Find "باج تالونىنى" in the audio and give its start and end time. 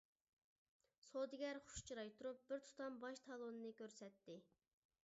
3.05-3.75